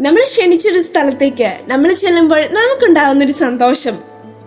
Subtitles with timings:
[0.00, 3.96] നമ്മൾ ക്ഷണിച്ചൊരു സ്ഥലത്തേക്ക് നമ്മൾ ചെല്ലുമ്പോൾ നമുക്കുണ്ടാകുന്ന ഒരു സന്തോഷം.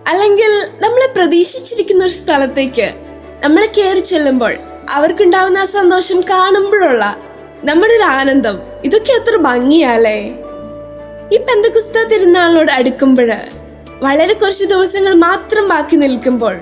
[0.08, 2.94] അല്ലെങ്കിൽ നമ്മൾ പ്രതീക്ഷിച്ചിരിക്കുന്ന ഒരു സ്ഥലത്തേക്ക്
[3.44, 4.54] നമ്മൾ കയറി ചെല്ലുമ്പോൾ
[4.90, 7.16] അവർക്കുണ്ടാവുന്ന ആ സന്തോഷം കാണുമ്പോഴുള്ള
[7.64, 8.56] നമ്മുടെ ഒരു ആനന്ദം.
[8.84, 10.18] ഇതൊക്കെ എത്ര ഭംഗിയാലേ
[11.32, 13.30] ഈ പെന്തകുസ്ത തിരുനാളിനോട് അടുക്കുമ്പോൾ
[14.02, 16.56] വളരെ കുറച്ച് ദിവസങ്ങൾ മാത്രം ബാക്കി നിൽക്കുമ്പോൾ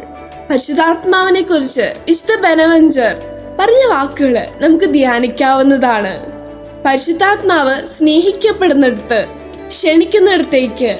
[0.50, 3.14] പരിശുദ്ധാത്മാവിനെ കുറിച്ച് വിശുദ്ധ ബനവഞ്ചർ
[3.60, 6.41] പറഞ്ഞ വാക്കുകൾ നമുക്ക് ധ്യാനിക്കാവുന്നതാണ്.
[6.86, 9.26] പരിശുദ്ധാത്മാവ് സ്നേഹിക്കപ്പെടുന്നിടത്ത്
[9.66, 10.98] ക്ഷണിക്കുന്നിടത്തേക്ക്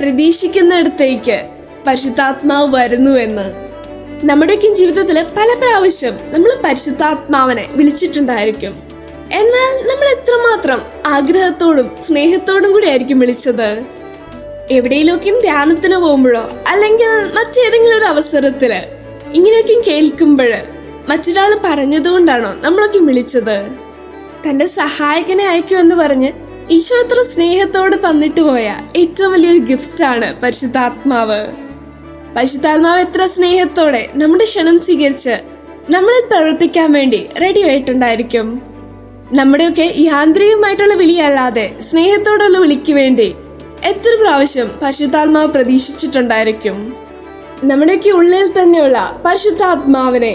[0.00, 1.42] പ്രതീക്ഷിക്കുന്നിടത്തേക്ക്
[1.86, 3.46] പരിശുദ്ധാത്മാവ് വരുന്നു എന്ന്.
[4.26, 8.74] നമ്മുടെയൊക്കെ ജീവിതത്തിൽ പല പ്രാവശ്യം നമ്മൾ പരിശുദ്ധാത്മാവിനെ വിളിച്ചിട്ടുണ്ടായിരിക്കും.
[9.32, 13.82] എന്നാൽ നമ്മൾ എത്രമാത്രം ആഗ്രഹത്തോടും സ്നേഹത്തോടും കൂടി ആയിരിക്കും വിളിച്ചത്?
[14.70, 18.72] എവിടെയെങ്കിലുമൊക്കെ ധ്യാനത്തിന് പോകുമ്പോഴോ അല്ലെങ്കിൽ മറ്റേതെങ്കിലും ഒരു അവസരത്തിൽ
[19.34, 20.52] ഇങ്ങനെയൊക്കെ കേൾക്കുമ്പോൾ
[21.08, 23.83] മറ്റൊരാൾ പറഞ്ഞതുകൊണ്ടാണോ നമ്മളൊക്കെ വിളിച്ചത്?
[24.46, 26.32] തന്റെ സഹായകനെ അയക്കുമെന്ന് പറഞ്ഞ്
[26.70, 31.40] ഈശോ എത്ര സ്നേഹത്തോടെ തന്നിട്ട് പോയ ഏറ്റവും വലിയൊരു ഗിഫ്റ്റാണ് പരിശുദ്ധാത്മാവ്.
[32.36, 35.34] പരിശുദ്ധാത്മാവ് എത്ര സ്നേഹത്തോടെ നമ്മുടെ ക്ഷണം സ്വീകരിച്ച്
[35.90, 38.62] നമ്മളെ പ്രവർത്തിക്കാൻ വേണ്ടി റെഡി ആയിട്ടുണ്ടായിരിക്കും.
[39.32, 43.34] നമ്മുടെയൊക്കെ യാന്ത്രികമായിട്ടുള്ള വിളിയല്ലാതെ സ്നേഹത്തോടുള്ള വിളിക്ക് വേണ്ടി
[43.82, 46.76] എത്ര പ്രാവശ്യം പരിശുദ്ധാത്മാവ് പ്രതീക്ഷിച്ചിട്ടുണ്ടായിരിക്കും.
[47.64, 50.34] നമ്മുടെയൊക്കെ ഉള്ളിൽ തന്നെയുള്ള പരിശുദ്ധാത്മാവിനെ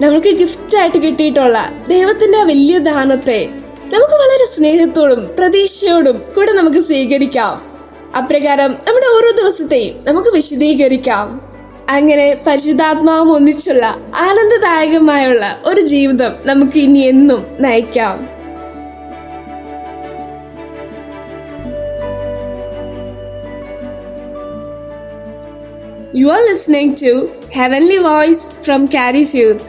[0.00, 3.38] നമുക്ക് ഗിഫ്റ്റായിട്ട് കിട്ടിയിട്ടുള്ള ദൈവത്തിന്റെ വലിയ ദാനത്തെ
[3.94, 7.54] നമുക്ക് വളരെ സ്നേഹത്തോടും പ്രതീക്ഷയോടും കൂടെ നമുക്ക് സ്വീകരിക്കാം.
[8.16, 11.26] അപ്രകാരം നമ്മുടെ ഓരോ ദിവസത്തെയും നമുക്ക് വിശദീകരിക്കാം.
[11.90, 18.38] അങ്ങനെ പരിശുദ്ധാത്മാവും ഒന്നിച്ചുള്ള ആനന്ദദായകമായുള്ള ഒരു ജീവിതം നമുക്ക് ഇനി എന്നും നയിക്കാം.
[26.18, 27.10] You are listening to
[27.58, 29.66] Heavenly Voice from Carrie Youth.